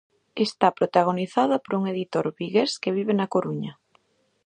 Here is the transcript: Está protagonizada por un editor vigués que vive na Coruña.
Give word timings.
Está 0.47 0.71
protagonizada 0.79 1.55
por 1.63 1.73
un 1.81 1.85
editor 1.93 2.25
vigués 2.41 2.71
que 2.81 2.95
vive 2.97 3.13
na 3.15 3.31
Coruña. 3.33 3.73